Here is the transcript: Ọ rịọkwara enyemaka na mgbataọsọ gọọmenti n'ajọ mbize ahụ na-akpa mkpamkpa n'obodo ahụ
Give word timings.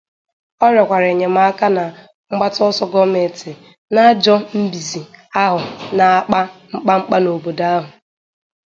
Ọ 0.65 0.67
rịọkwara 0.73 1.07
enyemaka 1.13 1.65
na 1.77 1.83
mgbataọsọ 2.31 2.83
gọọmenti 2.93 3.51
n'ajọ 3.93 4.35
mbize 4.61 5.01
ahụ 5.43 5.59
na-akpa 5.97 6.39
mkpamkpa 6.75 7.17
n'obodo 7.21 7.63
ahụ 7.75 7.89